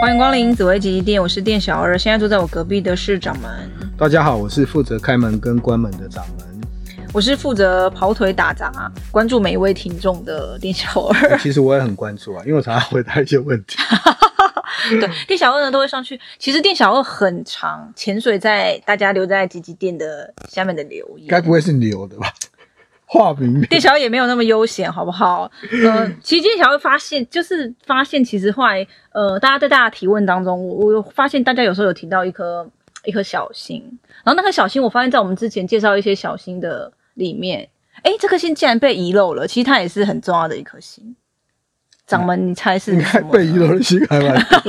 [0.00, 3.70] 欢迎光临紫薇吉吉店，我是店小二，现在坐在我隔壁的是掌门。
[3.98, 6.60] 大家好，我是负责开门跟关门的掌门。
[7.12, 11.38] 我是负责跑腿打杂、关注每一位听众的店小二。
[11.38, 13.76] 其实我也很关注啊，因为我常常回答一些问题。
[14.88, 16.18] 对，店小二呢都会上去。
[16.38, 22.32] 其实店小二很长潜水在大家留在吉吉店的下面的留言，该不会是留的吧？
[23.12, 25.50] 化名店小二也没有那么悠闲，好不好？
[25.84, 32.70] 呃， 其实店小会发现，就是发现，其实后来，呃，大家在大家提问当中，我我有发现大家有时候有提到一颗
[33.04, 33.82] 一颗小星，
[34.22, 37.68] 然后那颗小星，我发现在我们之前介绍一些小星的里面，
[38.04, 39.44] 哎，这颗星竟然被遗漏了。
[39.44, 41.16] 其实它也是很重要的一颗星。
[42.06, 43.32] 掌门，你猜是什么？
[43.32, 44.62] 被遗漏的星还蛮多，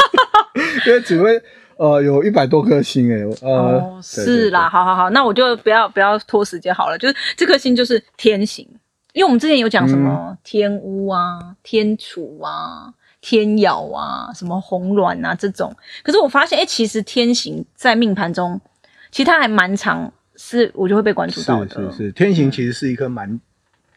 [0.87, 1.41] 因为只会。
[1.77, 8.63] 呃，有一百多颗星诶，呃，哦、是啦，好好好，那我就不要不要拖时间好了，就是这颗星就是天行，
[9.13, 18.61] 因为我们之前有讲什么、嗯、天乌啊、天厨啊、天咬啊、什么红鸾啊这种，可是我发现，哎、欸，其实天行在命盘中，
[19.09, 21.69] 其实它还蛮长，是我就会被关注到的。
[21.91, 23.39] 是是是，天行其实是一颗蛮，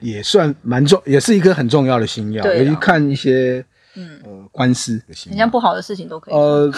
[0.01, 3.63] 也算蛮重，也是一颗很重要的星耀，尤其看一些
[3.97, 6.35] 嗯呃官司的星，很像不好的事情都可以。
[6.35, 6.73] 呃。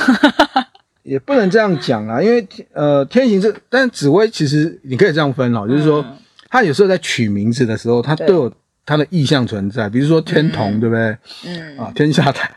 [1.02, 6.04] 也不能这样讲啊，因为呃，天行这，但紫薇其实你可以这样分哦，嗯、就是说，
[6.50, 8.52] 他有时候在取名字的时候，他都有
[8.84, 11.16] 他的意象存在，比如说天同，嗯、对不对？
[11.46, 12.50] 嗯啊，天下大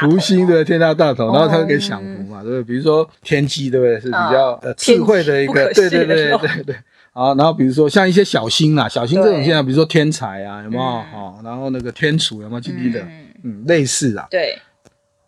[0.00, 0.64] 福星，对不对？
[0.64, 2.64] 天下大同，然后他就可以享福嘛，对不对？
[2.64, 4.00] 比如说天机，对不对？
[4.00, 6.76] 是比较呃智慧的一个，对对对对对对。
[7.12, 10.82] 啊，然后比如说像一些小星啊，小星这种现象，比如说天才啊，有没有？
[10.82, 13.00] 好，然后那个天厨有没有记不记得？
[13.00, 13.25] 嗯，
[13.66, 14.26] 类似啊。
[14.30, 14.58] 对。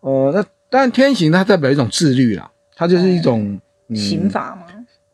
[0.01, 0.45] 呃，那。
[0.71, 3.59] 但天行它代表一种自律啦，它就是一种
[3.95, 4.67] 刑法吗？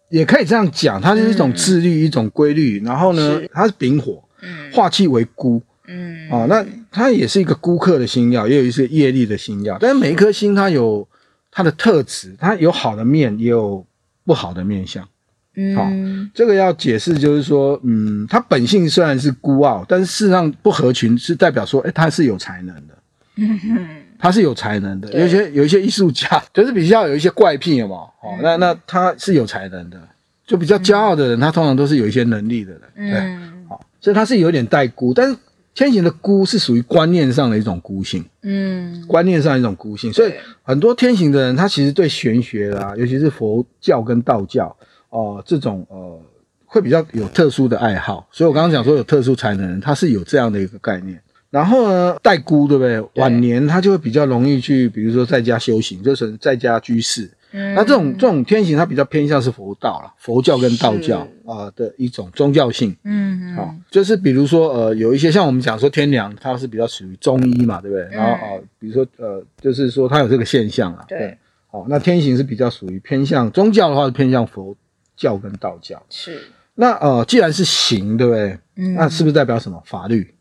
[0.09, 2.83] 也可以这样讲，它就是一种自律，一种规律。
[2.83, 9.79] 然后呢，它是丙火，嗯，化气为孤，嗯，啊，那它也是一个孤客的星耀，也有一些业力的星耀。
[9.81, 11.07] 但是每一颗星它有
[11.53, 13.87] 它的特质，它有好的面，也有
[14.25, 15.09] 不好的面相。
[15.57, 15.91] 嗯，好，
[16.35, 22.95] 这个要解释就是说，嗯，他本性虽然是孤傲，但是事实上不合群，是代表说，哎，他是有才能的。
[23.37, 23.87] 嗯哼。
[24.17, 27.99] 他是有才能的，有些有一些艺术家就是比较有一些怪癖，有没有？
[27.99, 30.01] 哦，那那他是有才能的，
[30.47, 35.37] 就比较骄傲的人，他通常都是有一些能力的人，对，好，所以他是有点带孤，但是
[35.75, 40.33] 天行的孤是属于观念上的一种孤性，嗯，观念上的一种孤性，所以
[40.63, 44.75] 很多天行的人，他其实对玄学啦，尤其是佛教跟道教，
[45.15, 46.21] 哦，这种呃，
[46.67, 51.21] 会比较有特殊的爱好，所以我刚刚讲说有特殊才能的人，他是有这样的一个概念。
[51.51, 53.01] 然后呢，带孤对不对？
[53.23, 57.31] 晚年他就会比较容易去，比如说在家修行，就是在家居士。
[57.53, 62.97] 嗯，那这种这种天行，它比较偏向是佛道了，佛教跟道教啊、呃、的一种宗教性。
[63.05, 68.09] 嗯，好、哦，就是比如说呃，有一些像我们讲说天良，它是比较属于中医嘛，对不对？
[68.11, 71.05] 然后啊、呃，比如说呃，就是说它有这个现象啊。
[71.09, 71.39] 对。
[71.69, 74.77] 好、哦，那天行是比较属于偏向宗教的话，是偏向佛
[75.17, 76.03] 教跟道教。
[76.11, 76.43] 是。
[76.75, 78.59] 那呃，既然是刑，对不对？
[78.77, 78.95] 嗯。
[78.95, 80.35] 那是不是代表什么法律？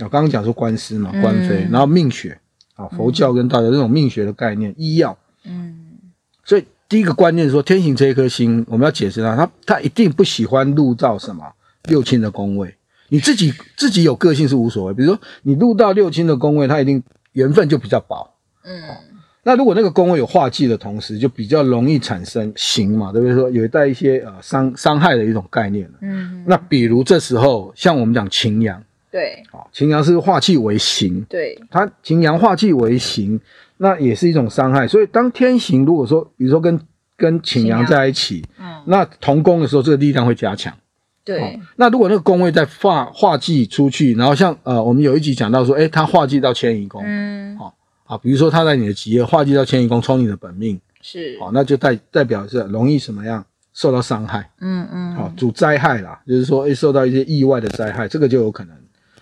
[0.00, 2.38] 我刚刚讲说官司嘛，官非，嗯、然后命学
[2.76, 5.76] 啊，佛教跟道教这种命学的概念，嗯、医药，嗯，
[6.44, 11.44] 所以第一个观念是说，天行这一颗星，我们要解释它，它它一定不喜欢入到什么
[11.88, 12.76] 六亲的宫位，
[13.08, 17.02] 你自己自己有个性是无所谓，比如说你入到六亲的宫位，它一定
[17.32, 18.80] 缘分就比较薄，嗯，
[19.48, 23.34] 那如果那个宫位有化忌的同时，就比较容易产生刑嘛，对不对？
[23.34, 28.82] 说有带一些呃伤伤害的一种概念，嗯，那比如这时候像我们讲擎羊。
[29.10, 33.40] 对，好，擎羊是化气为刑，对，它擎羊化气为刑，
[33.78, 34.86] 那也是一种伤害。
[34.86, 36.78] 所以当天刑如果说，比如说跟
[37.16, 40.74] 跟擎羊在一起，嗯，那同宫的时候，这个力量会加强。
[41.24, 47.72] 对、哦，那如果那个宫位在化化忌出去，然后像呃，我们有一集讲到说，诶，它化忌到迁移宫，嗯，好、哦，
[48.08, 58.74] 啊，比如说他在你的企业化忌到迁移宫，冲你的本命，是，好、哦，那就代代表是容易什么样受到伤害，嗯嗯，好、哦，主灾害啦，就是说，诶，受到一些意外的灾害，这个就有可能。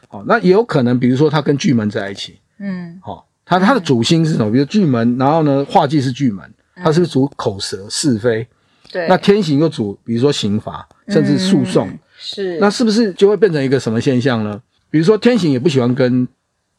[0.08, 4.52] 好，那也有可能，比如说他跟巨门在一起，嗯，好，他他的主星是什么？
[4.52, 8.46] 比如巨门，然后呢，化忌是巨门，他是是主口舌是非？
[8.92, 14.62] 对，那天行又主，比如说刑罚，甚至诉讼，是，那是不是就会变成一个什么现象呢？
[14.88, 16.26] 比如说天行也不喜欢跟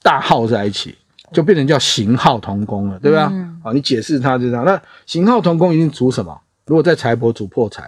[0.01, 0.95] 大号在一起，
[1.31, 3.31] 就变成叫刑耗同工了，对吧？
[3.63, 4.63] 好，你解释它就这样。
[4.65, 6.39] 那刑耗同工一定主什么？
[6.65, 7.83] 如果在财帛主破财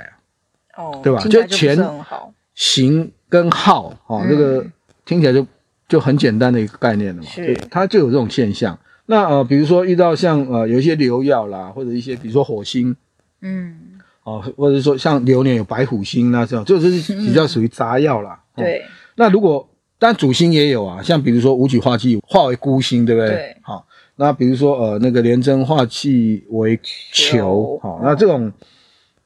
[0.76, 1.20] 啊，哦，对吧？
[1.22, 1.78] 就钱
[2.56, 4.66] 刑跟号，哦，这个。
[5.06, 5.44] 听起来就
[5.88, 8.78] 就很简单的一个概念了嘛，是，它就有这种现象。
[9.08, 12.96] 那呃，比如说遇到像呃有一些流曜啦，或者一些比如说火星，
[13.42, 13.76] 嗯，
[14.24, 18.40] 哦、呃，或者说像流年有白虎星那这种，就是比较属于杂曜啦。
[18.56, 18.84] 嗯、对。
[19.16, 19.68] 那如果
[20.00, 23.30] 但主星也有啊，像比如说武曲化忌化为孤星，对不对？
[23.30, 23.58] 对。
[23.62, 23.86] 好，
[24.16, 26.80] 那比如说呃那个廉贞化气为
[27.12, 28.52] 囚，好，那这种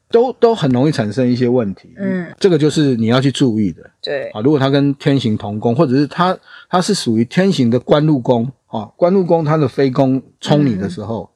[0.09, 1.93] 都都很容易产生一些问题。
[1.97, 3.89] 嗯，这个就是你要去注意的。
[4.01, 6.37] 对啊，如果他跟天行同宫，或者是他
[6.69, 11.29] 他是属于天行的官禄宫啊，官禄宫他的飞宫冲你的时候。
[11.29, 11.32] 嗯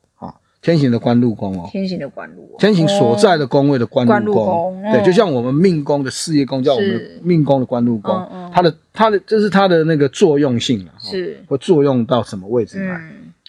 [0.68, 8.14] 天行的官禄宫哦，天行的官禄，天行所在的宫位的官禄宫，对，就像我们命宫的事业宫叫我们命宫的官禄宫，
[8.54, 11.42] 它的它的这是它的那个作用性啊，是。
[11.48, 13.00] 会作用到什么位置来？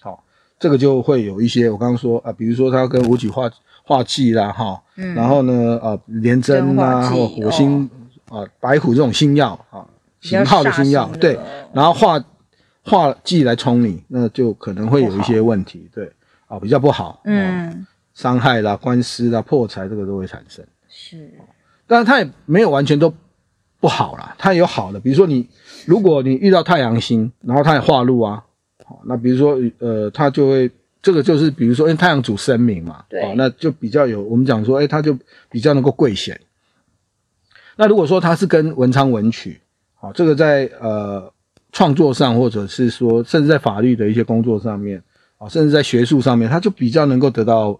[0.01, 0.23] 好，
[0.61, 3.51] 这个就会有一些我刚刚说啊，比如说它跟武曲化
[3.83, 7.91] 化忌啦哈，然后呢呃廉贞啊或火星
[8.29, 9.85] 啊白虎这种星耀啊
[10.21, 11.37] 型号的星耀，对，
[11.73, 12.25] 然后化
[12.85, 16.09] 化忌来冲你，那就可能会有一些问题，对。
[16.49, 20.65] 哦，比较不好，嗯，伤害啦、官司啦、破财，这个都会产生。
[20.89, 21.31] 是，
[21.87, 23.13] 但是它也没有完全都
[23.79, 24.99] 不好啦，它也有好的。
[24.99, 25.47] 比如说你，
[25.85, 28.43] 如果你遇到太阳星，然后它也化禄啊，
[28.85, 30.71] 好，那比如说呃，它就会
[31.03, 35.17] 这个就是比如说，因为太阳主生明嘛，对，哦，那就比较有我们讲说，哎，它就
[35.51, 36.41] 比较能够贵显。
[37.77, 39.61] 那如果说它是跟文昌文曲，
[39.95, 41.31] 好，这个在呃
[41.73, 45.03] 创作上，或者是说甚至在法律的一些工作上面。
[45.39, 47.79] 啊，甚至在学术上面，他就比较能够得到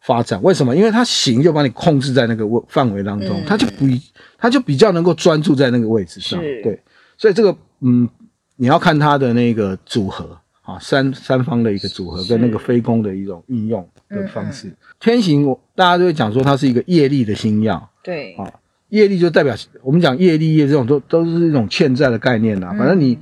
[0.00, 0.42] 发展。
[0.42, 0.74] 为什么？
[0.74, 4.02] 因为他行就把你控制在那个位范围当中，他就比
[4.36, 6.40] 他就比较能够专注在那个位置上。
[6.40, 6.82] 对，
[7.16, 8.08] 所以这个嗯，
[8.56, 14.74] 你要看他的那个组合啊，三三方的一个组合跟那个飞宫的一种运用的方式。
[14.98, 17.88] 天行，我，大家都会讲说它是一个业力的星耀。
[18.02, 18.52] 对啊，
[18.88, 22.74] 业力就代表我们讲业力业这种都都是一种欠债的概念呐。
[22.76, 23.16] 反正你。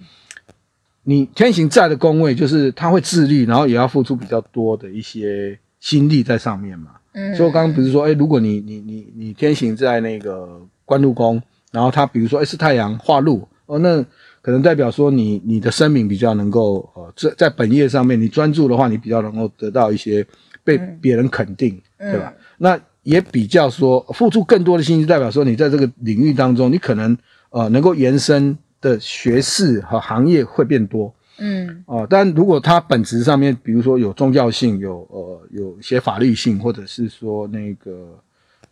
[1.08, 6.90] 你天行在的宫位，就是他会自律，然后也要付出比较多的一些心力在上面嘛。
[7.14, 14.04] 嗯，所以我刚刚不是说，哎、欸，如果你你你你天行在那个官禄宫，然后他比如说，哎、欸，是太阳化禄，哦，那
[14.42, 20.22] 可能代表说你你的生命比较能够，呃，在在本业上面你专注的话，你比较能够得到一些
[20.62, 22.34] 被别人肯定，嗯、对吧？
[22.58, 27.16] 那也比较说付出更多的心力，代表说你在这个领域当中，你可能
[27.48, 28.58] 呃能够延伸。
[28.80, 38.18] 的学士和行业会变多，嗯，哦、呃，但如果它本质上面，比如说有宗教性，有呃有一些法律性，或者是说那个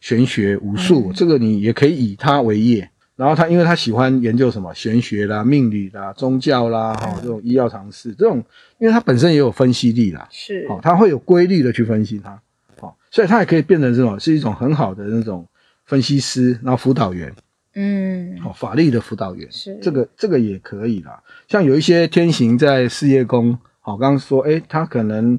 [0.01, 2.89] 玄学武术，嗯、这个你也可以以它为业。
[3.17, 8.45] 然后他因为他喜欢研究什么玄学啦、命理啦、宗教啦，哈、这种医药常识，这种，
[8.79, 12.39] 因为他本身也有分析力啦，是，哦，他会有规律的去分析它，
[12.83, 15.47] 哦，所以他也可以变成这种是一种很好的那种
[15.87, 17.33] 分析师，然后辅导员。
[17.79, 21.23] 嗯，哦，法律的辅导员是这个，这个也可以啦。
[21.47, 25.39] 像有一些天行在事业宫，好，刚刚说，诶，他可能，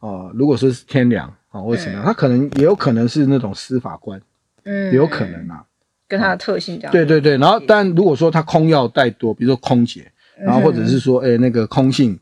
[0.00, 2.02] 呃，如果说是天良，啊，为什么？
[2.02, 4.18] 他可能也有可能是那种司法官，
[4.64, 5.62] 嗯，也有可能啊，
[6.08, 6.92] 跟他的特性这样。
[6.92, 12.18] 对对对，然后，但如果说他空要带多，比如说空姐，然后或者是说，诶，那个空性，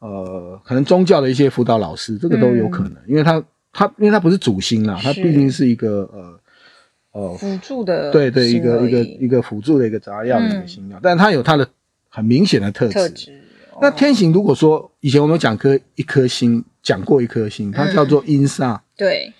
[0.00, 3.40] 呃，可能宗教的一些辅导老师，这个都有可能，因为他
[3.72, 6.40] 他因为他不是主星啦，他毕竟是一个呃。
[7.16, 11.66] 哦，辅助的对对，一个一个一个辅助的一个杂药的一个星曜，但它有它的
[12.10, 13.32] 很明显的特质。
[13.80, 18.78] 那天行如果说以前我们有讲颗一颗星，讲过一颗星，它叫做阴煞。
[18.98, 19.32] 对。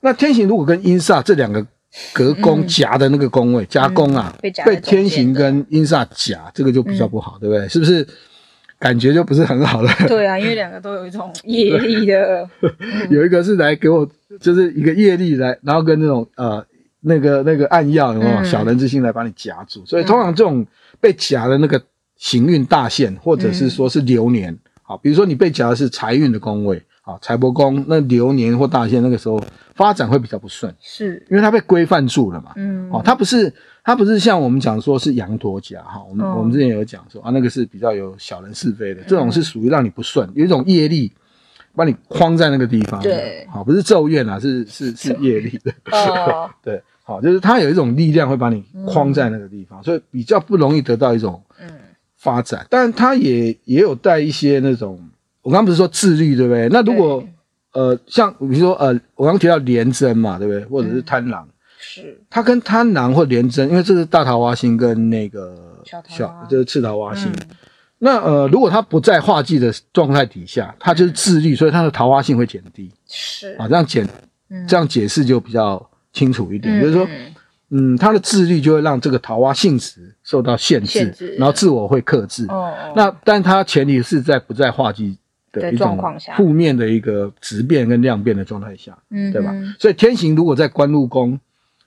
[0.00, 1.64] 那天行如果跟阴煞这两个
[2.12, 4.50] 隔宫夹的那个宫位夹宫啊，被
[4.80, 7.68] 天行跟阴煞夹，这个就比较不好，对不对？
[7.68, 8.04] 是不是
[8.80, 9.92] 感觉就不是很好了？
[10.08, 12.48] 对啊，因为两个都有一种业力的，
[13.10, 14.08] 有一个是来给我
[14.40, 16.66] 就是一个业力来，然后跟那种呃。
[17.08, 18.42] 那个那个暗曜有没有？
[18.42, 19.80] 小人之心来把你夹住？
[19.80, 20.66] 嗯、所以通常这种
[21.00, 21.80] 被夹的那个
[22.16, 29.40] 行运大限，或者是说是流年，好、嗯，比如说你被夹的是财运的宫位，啊，财帛宫，那流年或大限那个时候
[29.76, 31.24] 发展会比较不顺，是。
[31.30, 41.12] 因为它被规范住了嘛，嗯，哦，它不是它不是像我们讲说是羊驼夹哈，我们、哦、我们之前有讲说啊，那个是比较有小人是非的，这种是属于让你不顺，有一种业力
[41.76, 46.82] 把你框在那个地方，对，好，不是咒怨啊，是是是业力的，哦、 对。
[47.08, 51.70] 好，就是它有一种力量会把你框在那个地方，嗯、所以比较不容易得到一种嗯
[52.16, 52.62] 发展。
[52.62, 54.98] 嗯、但它也也有带一些那种，
[55.42, 56.68] 我刚刚不是说自律对不对？
[56.68, 57.22] 那如果
[57.70, 60.64] 呃像比如说呃，我刚刚提到廉贞嘛，对不对？
[60.64, 67.30] 或者是贪狼，嗯、是它跟贪狼或廉贞，因为这是大桃花星跟那个小，小就是次桃花星。
[67.30, 67.46] 嗯、
[67.98, 72.90] 那呃，如果它不在化忌的状态底下，它就是自律，所以它的桃花性会减低。
[73.06, 74.08] 是啊，这样减，
[74.66, 75.88] 这样解释就比较。
[76.16, 77.06] 清楚一点，就是说，
[77.68, 82.46] 嗯，他的自律就会让这个桃花性质受到限制，然后自我会克制。
[82.48, 85.18] 哦，那但他前提是在不在化忌
[85.52, 85.98] 的一种
[86.38, 89.52] 负面的一个质变跟量变的状态下，嗯，对吧？
[89.78, 91.38] 所以天行如果在官禄宫，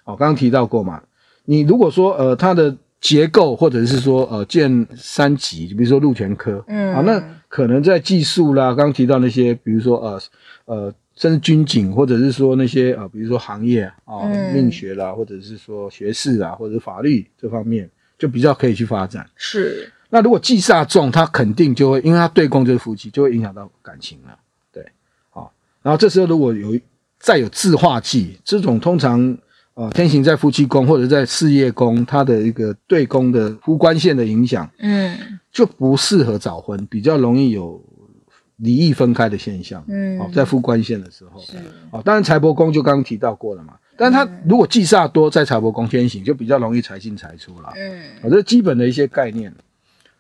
[0.03, 1.01] 哦，刚刚提到过嘛，
[1.45, 6.93] 你如果说呃他的结构或者是说呃建三级，比如说禄全科，嗯。
[6.93, 10.21] 啊，那可能在技术啦，刚刚提到那些，比如说呃
[10.65, 19.29] 呃，甚至军警，或者是说那些啊，比如说行业啊，嗯、命学啦，或者是说学士啊，或者是法律这方面，就比较可以去发展。
[19.35, 19.91] 是。
[20.09, 24.39] 那如果忌煞重，他肯定就会，因为他对宫就是夫妻，就会影响到感情了。
[24.71, 24.83] 对，
[25.29, 26.79] 好，然后这时候如果有
[27.19, 29.38] 再有自化忌，这种通常。
[29.75, 35.17] 呃，天行在夫妻宫或者在事业宫，它的一个对宫的夫官线的影响，嗯，
[35.53, 37.81] 就不适合早婚，比较容易有
[38.59, 39.83] 离异分开的现象。
[39.87, 41.57] 嗯，哦，在副官线的时候，是
[41.91, 47.73] 哦，当然财帛宫就刚刚提到过了嘛，但是他如果忌煞多在财帛宫天行，就比较容易财进财出了。
[47.75, 49.53] 嗯，哦，这是基本的一些概念，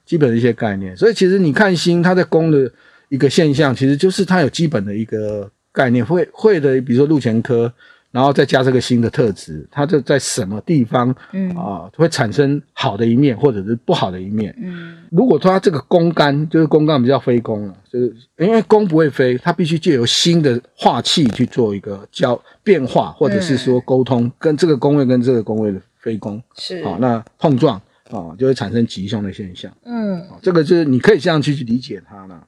[0.05, 0.95] 基本的一些概念。
[0.97, 2.71] 所以其实你看星，它在宫的
[3.09, 7.71] 一个现象，其实就是它有基本的一个概念，会会的，比如说禄前科。
[8.11, 14.51] 然后再加这个新的特质，它就在什么地方，嗯啊、呃，会产生好的一面或者是不好的一面。
[14.57, 29.71] 嗯，如果说它这个公干就是公干比较飞公了，就是因为公不会飞，它必须借由新的化气去做一个交变化，或者是说沟通，嗯、跟这个宫位跟这个宫位的飞公是啊，那碰撞啊，就会产生吉凶的现象。
[29.83, 32.43] 嗯，这个就是你可以这样去去理解它了。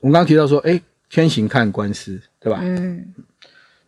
[0.00, 2.58] 我们刚刚提到说，哎，天行看官司，对吧？
[2.60, 3.14] 嗯。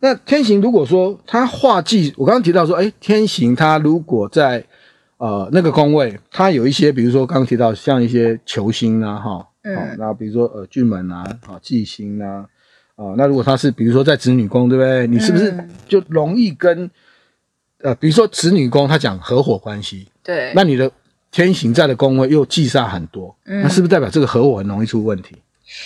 [0.01, 4.63] 那天行如果说他化忌，我刚刚提到说，哎，天行他如果在
[5.17, 12.45] 呃那个宫位，他有一些，比如说刚刚提到像一些球星啊，哈，嗯，那比如说呃巨门啊，啊忌星啊，
[12.95, 15.05] 啊，那如果他是比如说在子女宫，对不对？
[15.07, 15.53] 你是不是
[15.87, 16.89] 就容易跟
[17.81, 20.89] 呃，比如说子女宫，他讲合伙关系，对，那你的
[21.29, 25.35] 天行在的宫位又忌煞很多，嗯，那是不是代表这个合伙很容易出问题？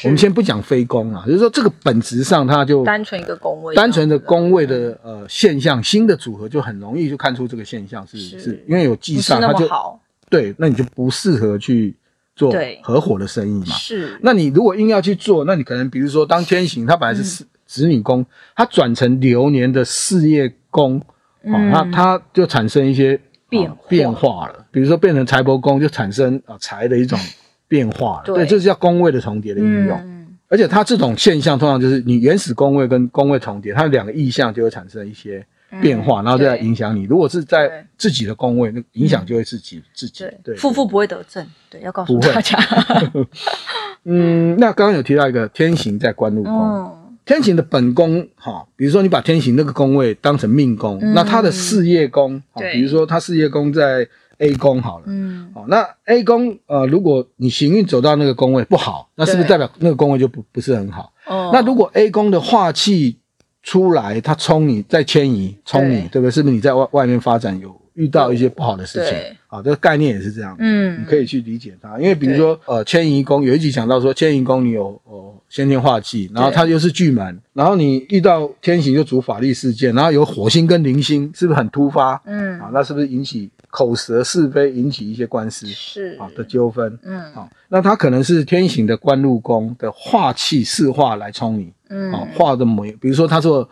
[0.03, 9.69] 我们先不讲非宫啊，就是说这个本质上它就单纯一个宫位，单纯的宫位的呃现象，新的组合就很容易就看出这个现象是是，因为有忌煞，它就
[10.29, 11.93] 对，那你就不适合去
[12.35, 13.75] 做合伙的生意嘛。
[13.75, 18.25] 是，那你如果硬要去做，那你可能比如说当天行，它本来是子女宫，
[18.55, 20.97] 它转成流年的事业宫，
[21.43, 27.19] 哦，那它就产生一些变变化了，比如说变成财帛宫，就产生啊财的一种。
[27.73, 35.43] 变化了，对，这是叫宫位的重叠的应用，嗯、而且它这种现象通常就是你原始宫位跟宫位重叠，它两个意象就会产生一些
[35.81, 37.05] 变化，嗯、然后就来影响你。
[37.05, 40.23] 如果是在自己的宫位，那影响就会自己自己。
[40.43, 42.55] 对，夫妇不会得正，对，要告诉大家。
[44.05, 52.73] 嗯，那刚刚有提到一个天行在官禄宫，嗯、天行的本宫哈，比如说你把天行那个宫位当成命宫，嗯、那他的事业宫，对。
[52.73, 54.07] 比如说他事业宫在。
[54.43, 61.13] A 宫好了，嗯，好，那 A 宫，呃，如果你行运走到那个宫位不好，那是不是代表那个宫位就不不是很好？
[61.27, 63.17] 哦，那如果 A 宫的化气
[63.61, 66.31] 出来，它冲你再迁移，冲你，对，不对？
[66.31, 69.17] 是不是你在外外面发展有遇到一些不好的事情？
[69.47, 82.19] 啊，这个概念也是这样，嗯，你可以去理解它，因为比如说，呃，迁移宫有一集讲到说，迁移宫你有哦先天化气，然后它又是巨门，然后你遇到天行就主法力事件，然后有火星跟零星，是不是很突发？
[82.25, 83.49] 嗯，啊，那是不是引起？
[83.73, 93.67] 口舌是非引起一些官司是啊的纠纷，嗯，好，那他可能是天行的官禄宫的化气四化来冲你，嗯，啊化的模，比如说他做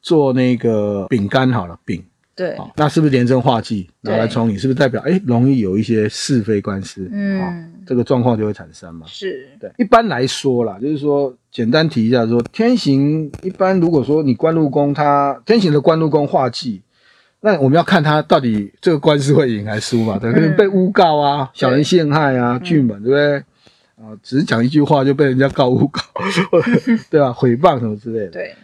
[0.00, 2.00] 做那个饼干好了饼，
[2.36, 4.56] 对，那是不是廉贞化气拿来冲你？
[4.56, 7.08] 是不是代表哎容易有一些是非官司？
[7.10, 9.04] 嗯，这个状况就会产生嘛？
[9.08, 16.82] 是对，一般来说啦，就是说简单提一下说，天行一般如果说你官禄宫它天行的官禄宫化气。
[17.42, 20.18] 那我们要看他到底这个官司会赢还是输嘛？
[20.18, 23.36] 对，可能被诬告啊，小人陷害啊，巨门对不对？
[23.96, 26.00] 啊，只是讲一句话就被人家告诬告，
[27.10, 27.28] 对吧？
[27.38, 28.30] 诽谤什么之类的。
[28.30, 28.54] 对，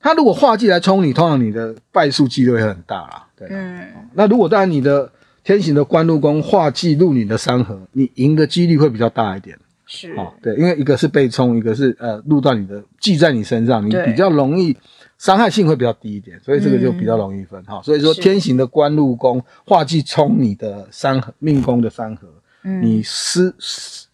[0.00, 3.26] 他如果化忌来冲你，通常你的败诉几率会很大啦。
[3.36, 3.86] 对，嗯。
[4.14, 5.10] 那如果当然你的
[5.44, 9.58] 天行的官禄宫化忌入你的三合，你赢的几率会比较大一点。
[9.86, 14.76] 是啊，对，因为一个是被冲，一个是呃入到你的记在你身上，你比较容易。
[15.18, 17.76] 伤害性会比较低一点，所以这个就比较容易分哈。
[17.76, 22.26] 嗯、所以说天行的官禄宫化忌冲你的三合命宫的三合，
[22.64, 23.54] 嗯、你失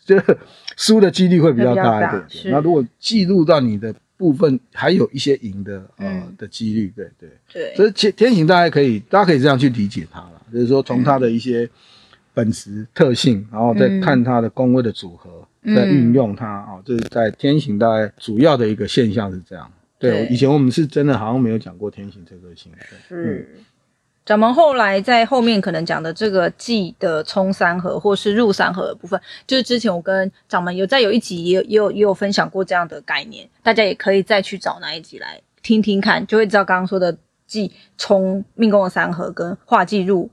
[0.05, 0.15] 就
[0.77, 2.53] 输的几率会比较大一点。
[2.53, 7.75] 那如果记录到你的部分，还有一些赢的呃、嗯、的几率，对对对。
[7.75, 11.67] 所以天天刑大家可以大家可以这样去理解它了，就是说从它的一些
[12.35, 19.71] 本质特性，然后再看它的宫位的组合，嗯、再运用它啊，这、就是在天行大概主要的一个现象是这样。
[19.99, 22.71] 对，以前我们是真的好像没有讲过天行这个星。
[23.09, 23.59] 是，
[24.25, 40.31] 咱们后来在后面可能讲的这个忌的冲三合或是入三合的部分，就是之前我跟掌门有在有一集也有也有也有分享过这样的概念，大家也可以再去找那一集来听听看，就会知道刚刚说的忌冲命宫的三合跟化忌入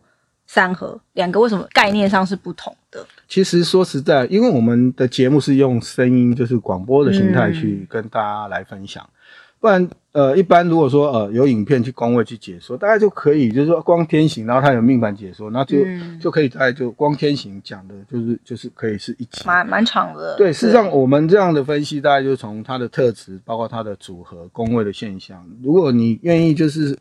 [0.48, 3.06] 三合两个为什么概念上是不同的？
[3.28, 9.04] 其实说实在，因为我们的节目是用声音，就是广播的形态去跟大家来分享。
[9.04, 9.14] 嗯
[9.58, 20.36] 不然，呃，一般如果说呃有影片去工位去解说，大家就可以就是说光天行，然后他有命盘解说，那就、嗯、就可以在就光天行讲的，就是就是可以是一起蛮蛮长的。
[20.38, 25.44] 对，事实上我们这样的分析，大概就是从它的特质，包括它的组合、宫位的现象。
[25.64, 26.96] 如果你愿意，就是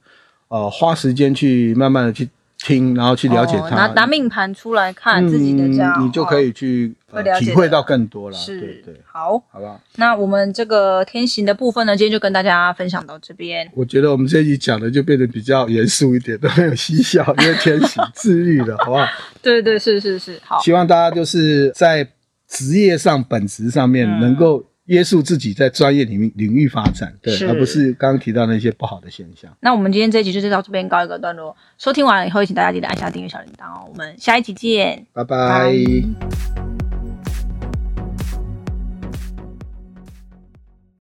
[0.49, 2.27] 呃花时间去慢慢的去。
[2.65, 8.37] 听，然后去了解它，哦、拿拿命盘出来看自己的这样，嗯、你就可以去、哦呃、体会到更多了。
[8.37, 9.79] 是，对对，好，好不好？
[9.97, 13.71] 那我们这个天行的部分呢，今天就跟大家分享到这边。
[13.75, 19.07] 我觉得我们这一集讲的就变得比较严肃一点，都没有嬉笑，因为天行自律的，好不好？
[19.43, 20.59] 对对是是是，好。
[20.61, 22.09] 希望大家就是在
[22.49, 24.65] 职业上、本职上面能够、嗯。
[24.87, 29.51] 约束自己在专业领域领域发展，对，而不是刚刚提到那些不好的现象。
[29.61, 31.57] 那我们今天这一集就到这边告一个段落。
[31.79, 33.89] 收听完了以后，请大家记得按下订阅小铃铛哦。
[33.91, 35.73] 我们下一集见，拜拜。